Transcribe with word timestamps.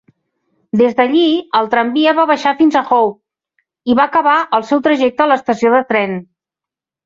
Des 0.79 0.95
d'allí, 0.99 1.25
el 1.59 1.69
tramvia 1.73 2.15
va 2.21 2.25
baixar 2.33 2.55
fins 2.63 2.79
a 2.79 2.83
Howth 2.89 3.93
i 3.95 3.99
va 4.03 4.09
acabar 4.09 4.37
el 4.61 4.69
seu 4.73 4.85
trajecte 4.91 5.27
en 5.29 5.33
l'estació 5.37 5.79
de 5.79 5.87
tren. 5.95 6.21